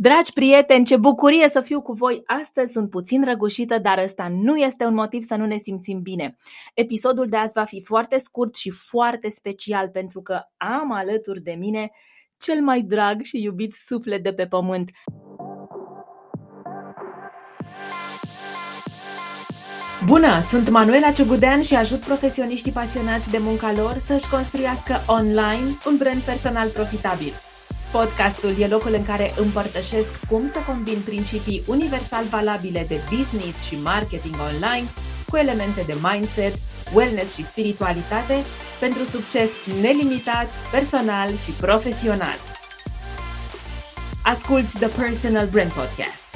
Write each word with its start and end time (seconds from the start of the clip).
Dragi 0.00 0.32
prieteni, 0.32 0.84
ce 0.84 0.96
bucurie 0.96 1.48
să 1.48 1.60
fiu 1.60 1.82
cu 1.82 1.92
voi! 1.92 2.22
Astăzi 2.26 2.72
sunt 2.72 2.90
puțin 2.90 3.24
răgușită, 3.24 3.78
dar 3.78 3.98
ăsta 3.98 4.28
nu 4.28 4.56
este 4.56 4.84
un 4.84 4.94
motiv 4.94 5.22
să 5.22 5.34
nu 5.34 5.46
ne 5.46 5.56
simțim 5.56 6.00
bine. 6.02 6.36
Episodul 6.74 7.26
de 7.26 7.36
azi 7.36 7.52
va 7.52 7.64
fi 7.64 7.82
foarte 7.84 8.16
scurt 8.16 8.54
și 8.54 8.70
foarte 8.70 9.28
special 9.28 9.88
pentru 9.88 10.22
că 10.22 10.40
am 10.56 10.92
alături 10.92 11.42
de 11.42 11.52
mine 11.52 11.90
cel 12.36 12.62
mai 12.62 12.80
drag 12.80 13.22
și 13.22 13.42
iubit 13.42 13.72
suflet 13.72 14.22
de 14.22 14.32
pe 14.32 14.46
pământ. 14.46 14.90
Bună, 20.04 20.40
sunt 20.40 20.68
Manuela 20.68 21.10
Ciugudean 21.10 21.62
și 21.62 21.74
ajut 21.74 21.98
profesioniștii 22.00 22.72
pasionați 22.72 23.30
de 23.30 23.38
munca 23.38 23.72
lor 23.72 23.96
să-și 23.96 24.30
construiască 24.30 24.94
online 25.06 25.76
un 25.86 25.96
brand 25.96 26.20
personal 26.20 26.68
profitabil. 26.68 27.32
Podcastul 27.92 28.54
e 28.60 28.66
locul 28.66 28.94
în 28.94 29.04
care 29.04 29.32
împărtășesc 29.36 30.26
cum 30.26 30.46
să 30.46 30.58
combin 30.66 31.00
principii 31.04 31.62
universal 31.66 32.24
valabile 32.24 32.84
de 32.88 33.00
business 33.16 33.66
și 33.66 33.76
marketing 33.76 34.34
online 34.50 34.86
cu 35.28 35.36
elemente 35.36 35.82
de 35.86 35.94
mindset, 36.02 36.54
wellness 36.94 37.36
și 37.36 37.44
spiritualitate 37.44 38.34
pentru 38.80 39.02
succes 39.04 39.50
nelimitat, 39.80 40.46
personal 40.70 41.36
și 41.36 41.50
profesional. 41.50 42.38
Asculți 44.24 44.78
The 44.78 44.88
Personal 45.00 45.46
Brand 45.46 45.72
Podcast. 45.72 46.26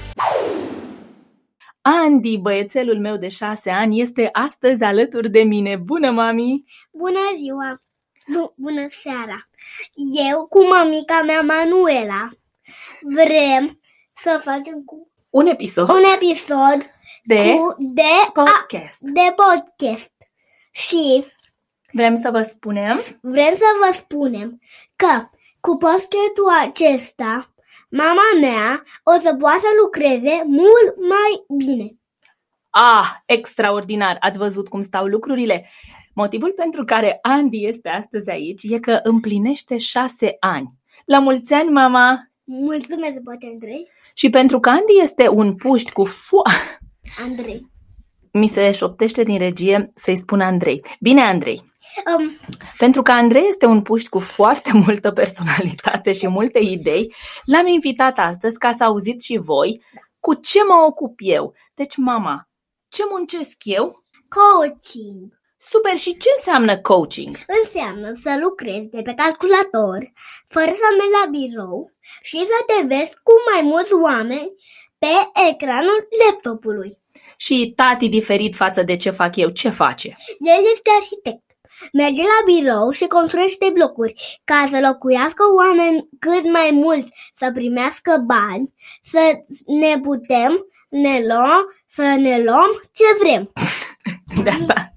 Andy, 1.80 2.38
băiețelul 2.38 2.98
meu 3.00 3.16
de 3.16 3.28
șase 3.28 3.70
ani, 3.70 4.00
este 4.00 4.28
astăzi 4.32 4.82
alături 4.82 5.30
de 5.30 5.42
mine. 5.42 5.76
Bună, 5.76 6.10
mami! 6.10 6.64
Bună 6.92 7.18
ziua! 7.38 7.78
Bună 8.56 8.86
seara! 8.88 9.48
Eu 10.30 10.46
cu 10.46 10.66
mamica 10.66 11.22
mea 11.22 11.40
Manuela 11.40 12.28
vrem 13.00 13.80
să 14.12 14.40
facem 14.42 14.82
cu 14.84 15.10
un 15.30 15.46
episod, 15.46 15.88
un 15.88 16.02
episod 16.14 16.90
de, 17.24 17.54
cu, 17.56 17.74
de 17.78 18.30
podcast. 18.32 19.02
A, 19.02 19.10
de 19.12 19.34
podcast. 19.36 20.12
Și 20.70 21.24
vrem 21.92 22.16
să 22.16 22.30
vă 22.30 22.42
spunem 22.42 23.00
vrem 23.20 23.54
să 23.54 23.64
vă 23.80 23.92
spunem 23.94 24.60
că 24.96 25.28
cu 25.60 25.76
podcastul 25.76 26.48
acesta 26.60 27.52
mama 27.90 28.40
mea 28.40 28.82
o 29.02 29.20
să 29.20 29.34
poată 29.34 29.58
să 29.58 29.66
lucreze 29.82 30.42
mult 30.46 30.96
mai 30.96 31.58
bine. 31.58 31.96
Ah, 32.70 33.10
extraordinar! 33.26 34.16
Ați 34.20 34.38
văzut 34.38 34.68
cum 34.68 34.82
stau 34.82 35.06
lucrurile? 35.06 35.70
Motivul 36.14 36.52
pentru 36.52 36.84
care 36.84 37.18
Andy 37.22 37.66
este 37.66 37.88
astăzi 37.88 38.30
aici 38.30 38.62
e 38.62 38.78
că 38.78 39.00
împlinește 39.02 39.78
șase 39.78 40.36
ani. 40.40 40.68
La 41.04 41.18
mulți 41.18 41.52
ani, 41.52 41.70
mama! 41.70 42.30
Mulțumesc, 42.44 43.18
poate 43.24 43.48
Andrei. 43.52 43.88
Și 44.14 44.30
pentru 44.30 44.60
că 44.60 44.68
Andy 44.68 45.00
este 45.02 45.28
un 45.28 45.54
puști 45.54 45.92
cu 45.92 46.04
fu... 46.04 46.42
Andrei. 47.24 47.70
Mi 48.32 48.46
se 48.46 48.70
șoptește 48.72 49.22
din 49.22 49.38
regie 49.38 49.90
să-i 49.94 50.16
spun 50.16 50.40
Andrei. 50.40 50.84
Bine, 51.00 51.20
Andrei. 51.20 51.62
Um, 52.18 52.30
Pentru 52.78 53.02
că 53.02 53.12
Andrei 53.12 53.46
este 53.48 53.66
un 53.66 53.82
puști 53.82 54.08
cu 54.08 54.18
foarte 54.18 54.70
multă 54.84 55.10
personalitate 55.10 56.12
și 56.12 56.28
multe 56.28 56.58
idei, 56.58 57.14
l-am 57.44 57.66
invitat 57.66 58.18
astăzi 58.18 58.58
ca 58.58 58.72
să 58.72 58.84
auziți 58.84 59.26
și 59.26 59.38
voi 59.38 59.82
cu 60.20 60.34
ce 60.34 60.58
mă 60.68 60.84
ocup 60.86 61.14
eu. 61.22 61.54
Deci, 61.74 61.96
mama, 61.96 62.48
ce 62.88 63.02
muncesc 63.10 63.56
eu? 63.64 64.02
coaching. 64.28 65.40
Super, 65.70 65.96
și 65.96 66.16
ce 66.16 66.28
înseamnă 66.36 66.78
coaching? 66.78 67.38
Înseamnă 67.62 68.12
să 68.22 68.38
lucrezi 68.40 68.88
de 68.88 69.02
pe 69.02 69.14
calculator, 69.14 70.12
fără 70.48 70.72
să 70.80 70.86
mergi 70.98 71.16
la 71.20 71.30
birou 71.30 71.92
și 72.22 72.36
să 72.36 72.58
te 72.66 72.86
vezi 72.86 73.14
cu 73.26 73.32
mai 73.52 73.62
mulți 73.62 73.92
oameni 73.92 74.52
pe 74.98 75.14
ecranul 75.50 76.08
laptopului. 76.22 76.90
Și 77.36 77.72
tati 77.76 78.08
diferit 78.08 78.54
față 78.54 78.82
de 78.82 78.96
ce 78.96 79.10
fac 79.10 79.36
eu, 79.36 79.48
ce 79.48 79.68
face? 79.68 80.08
El 80.38 80.62
este 80.74 80.90
arhitect. 81.00 81.46
Merge 81.92 82.22
la 82.22 82.40
birou 82.44 82.90
și 82.90 83.06
construiește 83.06 83.70
blocuri 83.72 84.40
ca 84.44 84.66
să 84.70 84.78
locuiască 84.88 85.42
oameni 85.56 86.08
cât 86.18 86.44
mai 86.52 86.70
mulți, 86.72 87.10
să 87.34 87.50
primească 87.54 88.12
bani, 88.26 88.74
să 89.02 89.22
ne 89.66 89.98
putem 90.00 90.66
ne 90.88 91.24
luăm, 91.26 91.74
să 91.86 92.02
ne 92.02 92.42
luăm 92.42 92.70
ce 92.92 93.04
vrem. 93.20 93.52
De 94.44 94.50
asta. 94.50 94.92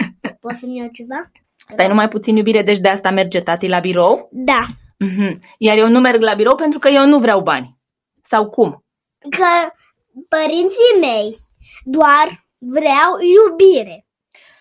Poți 0.46 0.60
să-mi 0.60 0.78
iau 0.78 0.88
ceva? 0.88 1.32
Stai 1.68 1.88
numai 1.88 2.08
puțin 2.08 2.36
iubire, 2.36 2.62
deci 2.62 2.80
de 2.80 2.90
asta 2.90 3.12
merge 3.12 3.42
tati 3.42 3.68
la 3.68 3.80
birou? 3.80 4.30
Da. 4.32 4.62
Mhm. 4.98 5.40
Iar 5.58 5.78
eu 5.78 5.88
nu 5.90 6.00
merg 6.00 6.22
la 6.22 6.34
birou 6.34 6.56
pentru 6.56 6.80
că 6.80 6.88
eu 6.88 7.06
nu 7.06 7.20
vreau 7.20 7.42
bani. 7.42 7.78
Sau 8.22 8.50
cum? 8.50 8.84
Că 9.30 9.74
părinții 10.30 11.00
mei 11.00 11.36
doar 11.84 12.46
vreau 12.58 13.12
iubire. 13.20 14.06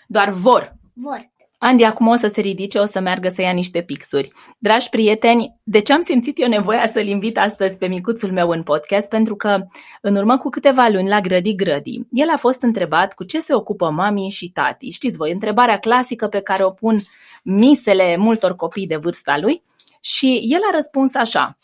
Doar 0.06 0.30
vor. 0.30 0.72
Vor. 0.94 1.32
Andy 1.66 1.84
acum 1.84 2.06
o 2.06 2.14
să 2.14 2.26
se 2.26 2.40
ridice, 2.40 2.78
o 2.78 2.84
să 2.84 3.00
meargă 3.00 3.28
să 3.28 3.42
ia 3.42 3.50
niște 3.50 3.82
pixuri. 3.82 4.32
Dragi 4.58 4.88
prieteni, 4.88 5.56
de 5.62 5.80
ce 5.80 5.92
am 5.92 6.00
simțit 6.00 6.40
eu 6.40 6.48
nevoia 6.48 6.88
să-l 6.88 7.06
invit 7.06 7.38
astăzi 7.38 7.78
pe 7.78 7.86
micuțul 7.86 8.32
meu 8.32 8.48
în 8.48 8.62
podcast? 8.62 9.08
Pentru 9.08 9.36
că 9.36 9.58
în 10.00 10.16
urmă 10.16 10.36
cu 10.36 10.48
câteva 10.48 10.88
luni 10.88 11.08
la 11.08 11.20
Grădi 11.20 11.54
Grădi, 11.54 12.00
el 12.10 12.28
a 12.28 12.36
fost 12.36 12.62
întrebat 12.62 13.14
cu 13.14 13.24
ce 13.24 13.40
se 13.40 13.54
ocupă 13.54 13.90
mami 13.90 14.28
și 14.28 14.48
tati. 14.48 14.90
Știți 14.90 15.16
voi, 15.16 15.32
întrebarea 15.32 15.78
clasică 15.78 16.28
pe 16.28 16.40
care 16.40 16.64
o 16.64 16.70
pun 16.70 16.98
misele 17.42 18.16
multor 18.16 18.56
copii 18.56 18.86
de 18.86 18.96
vârsta 18.96 19.38
lui 19.38 19.62
și 20.00 20.42
el 20.48 20.60
a 20.70 20.74
răspuns 20.74 21.14
așa. 21.14 21.58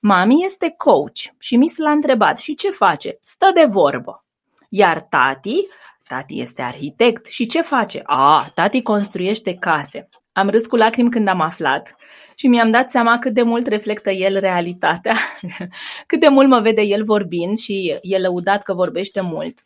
Mami 0.00 0.44
este 0.44 0.74
coach 0.76 1.20
și 1.38 1.56
mis 1.56 1.76
l-a 1.76 1.90
întrebat 1.90 2.38
și 2.38 2.54
ce 2.54 2.70
face? 2.70 3.18
Stă 3.22 3.50
de 3.54 3.64
vorbă. 3.68 4.24
Iar 4.68 5.02
tati 5.02 5.66
Tati 6.12 6.40
este 6.40 6.62
arhitect 6.62 7.26
și 7.26 7.46
ce 7.46 7.62
face? 7.62 8.00
A, 8.04 8.50
tati 8.54 8.82
construiește 8.82 9.54
case. 9.54 10.08
Am 10.32 10.48
râs 10.48 10.66
cu 10.66 10.76
lacrimi 10.76 11.10
când 11.10 11.28
am 11.28 11.40
aflat 11.40 11.96
și 12.34 12.46
mi-am 12.46 12.70
dat 12.70 12.90
seama 12.90 13.18
cât 13.18 13.34
de 13.34 13.42
mult 13.42 13.66
reflectă 13.66 14.10
el 14.10 14.38
realitatea, 14.38 15.14
cât 16.06 16.20
de 16.20 16.28
mult 16.28 16.48
mă 16.48 16.60
vede 16.60 16.82
el 16.82 17.04
vorbind 17.04 17.56
și 17.56 17.98
e 18.02 18.18
lăudat 18.18 18.62
că 18.62 18.74
vorbește 18.74 19.20
mult. 19.20 19.58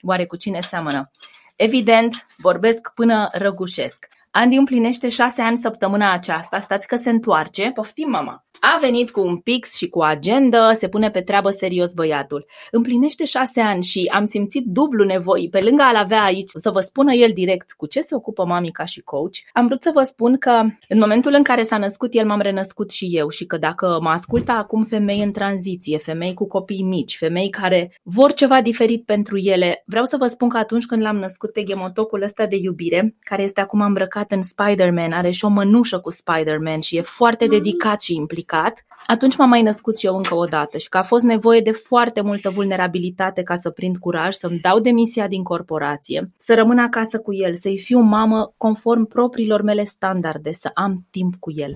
Oare 0.00 0.26
cu 0.26 0.36
cine 0.36 0.60
seamănă? 0.60 1.10
Evident, 1.56 2.26
vorbesc 2.36 2.92
până 2.94 3.28
răgușesc. 3.32 4.08
Andy 4.30 4.56
împlinește 4.56 5.08
șase 5.08 5.42
ani 5.42 5.56
săptămâna 5.56 6.12
aceasta, 6.12 6.58
stați 6.58 6.86
că 6.86 6.96
se 6.96 7.10
întoarce, 7.10 7.70
poftim 7.74 8.10
mama. 8.10 8.45
A 8.60 8.78
venit 8.80 9.10
cu 9.10 9.20
un 9.20 9.36
pix 9.36 9.76
și 9.76 9.88
cu 9.88 10.02
agenda, 10.02 10.72
se 10.72 10.88
pune 10.88 11.10
pe 11.10 11.20
treabă 11.20 11.50
serios 11.50 11.92
băiatul. 11.92 12.46
Împlinește 12.70 13.24
șase 13.24 13.60
ani 13.60 13.82
și 13.82 14.10
am 14.12 14.24
simțit 14.24 14.64
dublu 14.66 15.04
nevoi, 15.04 15.48
pe 15.50 15.60
lângă 15.60 15.82
a-l 15.82 15.96
avea 15.96 16.22
aici, 16.22 16.50
să 16.54 16.70
vă 16.70 16.80
spună 16.80 17.12
el 17.12 17.30
direct 17.34 17.72
cu 17.72 17.86
ce 17.86 18.00
se 18.00 18.14
ocupă 18.14 18.44
mami 18.44 18.70
ca 18.70 18.84
și 18.84 19.00
coach. 19.00 19.34
Am 19.52 19.66
vrut 19.66 19.82
să 19.82 19.90
vă 19.94 20.02
spun 20.02 20.36
că 20.38 20.62
în 20.88 20.98
momentul 20.98 21.32
în 21.32 21.42
care 21.42 21.62
s-a 21.62 21.78
născut 21.78 22.14
el, 22.14 22.26
m-am 22.26 22.40
renăscut 22.40 22.90
și 22.90 23.08
eu 23.10 23.28
și 23.28 23.46
că 23.46 23.56
dacă 23.56 23.98
mă 24.02 24.08
ascultă 24.08 24.52
acum 24.52 24.84
femei 24.84 25.22
în 25.22 25.32
tranziție, 25.32 25.98
femei 25.98 26.34
cu 26.34 26.46
copii 26.46 26.82
mici, 26.82 27.16
femei 27.16 27.50
care 27.50 27.98
vor 28.02 28.32
ceva 28.32 28.62
diferit 28.62 29.04
pentru 29.04 29.36
ele, 29.36 29.82
vreau 29.86 30.04
să 30.04 30.16
vă 30.16 30.26
spun 30.26 30.48
că 30.48 30.56
atunci 30.56 30.86
când 30.86 31.02
l-am 31.02 31.16
născut 31.16 31.52
pe 31.52 31.62
gemotocul 31.62 32.22
ăsta 32.22 32.46
de 32.46 32.56
iubire, 32.56 33.16
care 33.20 33.42
este 33.42 33.60
acum 33.60 33.80
îmbrăcat 33.80 34.32
în 34.32 34.42
Spider-Man, 34.42 35.12
are 35.12 35.30
și 35.30 35.44
o 35.44 35.48
mănușă 35.48 35.98
cu 35.98 36.10
Spider-Man 36.10 36.80
și 36.80 36.96
e 36.96 37.00
foarte 37.00 37.46
dedicat 37.46 38.02
și 38.02 38.14
implicat 38.14 38.44
implicat, 38.46 38.84
atunci 39.06 39.36
m-am 39.36 39.48
mai 39.48 39.62
născut 39.62 39.98
și 39.98 40.06
eu 40.06 40.16
încă 40.16 40.34
o 40.34 40.44
dată 40.44 40.78
și 40.78 40.88
că 40.88 40.98
a 40.98 41.02
fost 41.02 41.24
nevoie 41.24 41.60
de 41.60 41.70
foarte 41.70 42.20
multă 42.20 42.50
vulnerabilitate 42.50 43.42
ca 43.42 43.54
să 43.54 43.70
prind 43.70 43.96
curaj, 43.96 44.34
să-mi 44.34 44.58
dau 44.58 44.78
demisia 44.78 45.28
din 45.28 45.42
corporație, 45.42 46.30
să 46.38 46.54
rămân 46.54 46.78
acasă 46.78 47.18
cu 47.18 47.34
el, 47.34 47.54
să-i 47.54 47.78
fiu 47.78 48.00
mamă 48.00 48.54
conform 48.56 49.06
propriilor 49.06 49.62
mele 49.62 49.84
standarde, 49.84 50.52
să 50.52 50.70
am 50.74 51.06
timp 51.10 51.34
cu 51.38 51.52
el. 51.54 51.74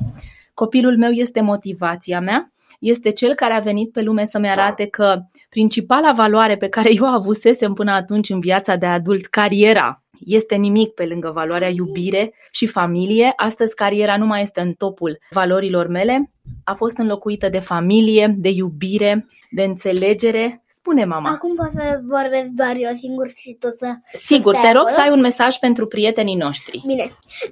Copilul 0.55 0.97
meu 0.97 1.11
este 1.11 1.41
motivația 1.41 2.21
mea, 2.21 2.53
este 2.81 3.11
cel 3.11 3.35
care 3.35 3.53
a 3.53 3.61
venit 3.61 3.93
pe 3.93 4.03
lume 4.03 4.25
să-mi 4.25 4.49
arate 4.49 4.87
că 4.87 5.21
principala 5.49 6.13
valoare 6.13 6.57
pe 6.57 6.69
care 6.69 6.95
eu 6.95 7.05
avusesem 7.05 7.73
până 7.73 7.91
atunci 7.93 8.29
în 8.29 8.41
viața 8.41 8.77
de 8.77 8.87
adult, 8.87 9.27
cariera, 9.27 10.03
este 10.25 10.55
nimic 10.55 10.95
pe 10.95 11.07
lângă 11.07 11.31
valoarea 11.31 11.69
iubire 11.69 12.35
și 12.51 12.67
familie. 12.67 13.33
Astăzi 13.37 13.75
cariera 13.75 14.17
nu 14.17 14.27
mai 14.27 14.43
este 14.43 14.61
în 14.61 14.73
topul 14.73 15.19
valorilor 15.31 15.87
mele, 15.87 16.31
a 16.65 16.75
fost 16.75 16.97
înlocuită 16.97 17.49
de 17.49 17.59
familie, 17.59 18.35
de 18.39 18.49
iubire, 18.49 19.27
de 19.51 19.63
înțelegere. 19.63 20.65
Spune, 20.69 21.05
mama. 21.05 21.31
Acum 21.31 21.55
pot 21.55 21.71
să 21.73 22.01
vorbesc 22.07 22.51
doar 22.51 22.77
eu 22.77 22.95
singur 22.97 23.29
și 23.29 23.57
tot 23.59 23.79
să... 23.79 23.95
Sigur, 24.13 24.55
te 24.55 24.73
rog 24.73 24.89
să 24.89 25.01
ai 25.01 25.11
un 25.11 25.21
mesaj 25.21 25.57
pentru 25.57 25.87
prietenii 25.87 26.37
noștri. 26.37 26.83
Bine. 26.87 27.11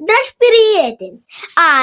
Dragi 0.09 0.33
prieteni, 0.45 1.25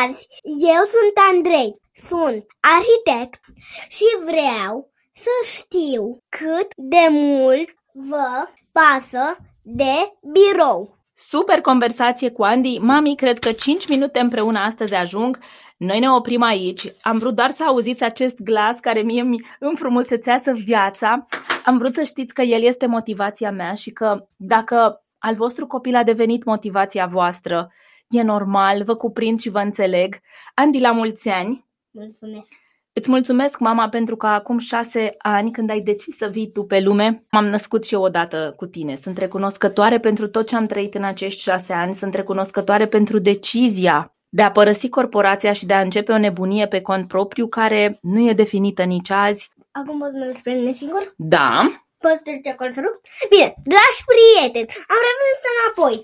azi 0.04 0.28
eu 0.44 0.82
sunt 0.96 1.16
Andrei, 1.32 1.72
sunt 1.94 2.46
arhitect 2.60 3.40
și 3.88 4.06
vreau 4.24 4.92
să 5.14 5.30
știu 5.58 6.18
cât 6.30 6.68
de 6.76 7.08
mult 7.10 7.70
vă 7.94 8.48
pasă 8.72 9.38
de 9.62 9.96
birou. 10.32 10.94
Super 11.18 11.62
conversație 11.62 12.32
cu 12.32 12.44
Andy. 12.44 12.78
Mami, 12.78 13.16
cred 13.16 13.40
că 13.40 13.52
5 13.52 13.88
minute 13.88 14.20
împreună 14.20 14.60
astăzi 14.60 14.94
ajung. 14.94 15.40
Noi 15.78 16.00
ne 16.00 16.12
oprim 16.12 16.42
aici. 16.42 16.94
Am 17.02 17.18
vrut 17.18 17.36
doar 17.36 17.52
să 17.52 17.64
auziți 17.64 18.04
acest 18.04 18.42
glas 18.42 18.80
care 18.80 19.02
mie 19.02 19.22
îmi 19.22 19.46
înfrumusețează 19.60 20.54
viața. 20.54 21.26
Am 21.66 21.78
vrut 21.78 21.94
să 21.94 22.04
știți 22.04 22.34
că 22.34 22.42
el 22.42 22.62
este 22.62 22.86
motivația 22.86 23.52
mea 23.52 23.74
și 23.74 23.92
că 23.92 24.28
dacă 24.36 25.04
al 25.18 25.36
vostru 25.36 25.68
copil 25.68 25.96
a 25.96 26.04
devenit 26.04 26.44
motivația 26.44 27.06
voastră, 27.06 27.72
e 28.08 28.22
normal, 28.22 28.84
vă 28.84 28.96
cuprind 28.96 29.40
și 29.40 29.50
vă 29.50 29.60
înțeleg. 29.60 30.16
Andy, 30.54 30.80
la 30.80 30.92
mulți 30.92 31.30
ani! 31.30 31.66
Mulțumesc! 31.92 32.65
Îți 33.00 33.09
mulțumesc, 33.09 33.59
mama, 33.59 33.89
pentru 33.89 34.15
că 34.15 34.27
acum 34.27 34.57
șase 34.57 35.15
ani, 35.18 35.51
când 35.51 35.69
ai 35.69 35.80
decis 35.80 36.18
să 36.18 36.27
vii 36.27 36.51
tu 36.51 36.63
pe 36.63 36.80
lume, 36.80 37.25
m-am 37.31 37.45
născut 37.45 37.86
și 37.86 37.94
eu 37.94 38.01
odată 38.01 38.53
cu 38.56 38.65
tine. 38.65 38.95
Sunt 38.95 39.18
recunoscătoare 39.18 40.00
pentru 40.00 40.27
tot 40.27 40.47
ce 40.47 40.56
am 40.56 40.65
trăit 40.65 40.94
în 40.94 41.03
acești 41.03 41.42
șase 41.42 41.74
ani, 41.74 41.94
sunt 41.94 42.13
recunoscătoare 42.13 42.88
pentru 42.88 43.19
decizia 43.19 44.15
de 44.30 44.42
a 44.42 44.51
părăsi 44.51 44.89
corporația 44.89 45.53
și 45.53 45.65
de 45.65 45.74
a 45.74 45.81
începe 45.81 46.12
o 46.12 46.18
nebunie 46.18 46.68
pe 46.68 46.81
cont 46.81 47.07
propriu 47.07 47.47
care 47.47 47.97
nu 48.01 48.30
e 48.30 48.33
definită 48.33 48.83
nici 48.83 49.09
azi. 49.09 49.51
Acum 49.71 50.00
pot 50.00 50.12
merge 50.12 50.33
spre 50.33 50.53
mine 50.53 50.71
singur? 50.71 51.13
Da. 51.18 51.62
Pot 51.97 52.19
trece 52.24 52.50
acolo 52.50 52.71
să 52.71 52.81
rog? 52.83 52.95
Bine, 53.30 53.53
dragi 53.71 54.01
prieteni, 54.12 54.74
am 54.94 55.01
revenit 55.07 55.42
înapoi 55.51 55.95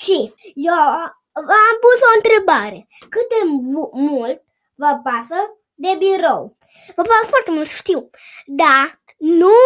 și 0.00 0.16
eu 0.54 0.80
v-am 1.48 1.76
pus 1.84 1.98
o 2.08 2.16
întrebare. 2.18 2.78
Cât 3.12 3.26
de 3.34 3.40
mult 4.10 4.42
vă 4.82 4.90
pasă 5.08 5.38
de 5.76 5.94
birou. 5.98 6.56
Vă 6.96 7.02
pasă 7.02 7.28
foarte 7.28 7.50
mult, 7.50 7.68
știu. 7.68 8.10
Da, 8.46 8.90
nu 9.18 9.56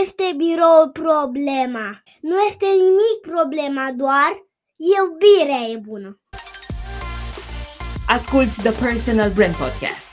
este 0.00 0.32
birou 0.36 0.90
problema. 0.92 2.02
Nu 2.20 2.40
este 2.40 2.66
nimic 2.66 3.16
problema, 3.30 3.92
doar 3.92 4.46
iubirea 4.76 5.62
e 5.72 5.76
bună. 5.76 6.20
Asculți 8.08 8.62
The 8.62 8.72
Personal 8.72 9.30
Brand 9.30 9.54
Podcast. 9.54 10.08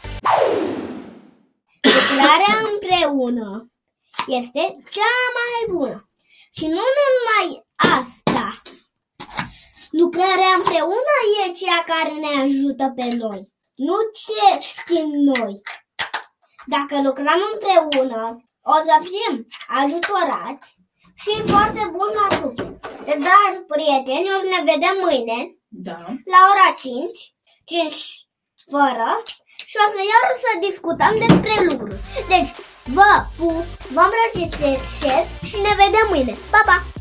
Lucrarea 1.81 2.55
împreună 2.71 3.71
este 4.27 4.59
cea 4.91 5.15
mai 5.37 5.77
bună. 5.77 6.09
Și 6.57 6.65
nu 6.67 6.85
numai 6.97 7.65
asta. 7.75 8.61
Lucrarea 9.91 10.51
împreună 10.57 11.15
e 11.47 11.51
cea 11.51 11.83
care 11.85 12.11
ne 12.11 12.41
ajută 12.41 12.93
pe 12.95 13.15
noi 13.15 13.54
nu 13.75 13.95
ce 14.21 14.59
știm 14.59 15.09
noi. 15.09 15.61
Dacă 16.65 17.01
lucrăm 17.01 17.39
împreună, 17.53 18.43
o 18.61 18.75
să 18.87 18.95
fim 19.09 19.47
ajutorați 19.67 20.67
și 21.21 21.41
foarte 21.51 21.89
bun 21.95 22.09
la 22.19 22.27
tot. 22.37 22.55
Dragi 23.05 23.59
prieteni, 23.67 24.33
o 24.35 24.37
să 24.41 24.47
ne 24.55 24.71
vedem 24.71 24.95
mâine 25.05 25.55
da. 25.67 25.97
la 26.33 26.39
ora 26.51 26.67
5, 26.77 27.33
5 27.65 27.95
fără 28.71 29.09
și 29.69 29.75
o 29.83 29.87
să 29.93 29.99
iar 30.11 30.25
să 30.43 30.51
discutăm 30.67 31.13
despre 31.25 31.53
lucruri. 31.69 31.99
Deci, 32.33 32.51
vă 32.97 33.11
pup, 33.37 33.65
vă 33.93 34.03
îmbrățișez 34.05 35.25
și 35.49 35.57
ne 35.65 35.73
vedem 35.83 36.05
mâine. 36.09 36.35
Pa, 36.51 36.61
pa! 36.65 36.94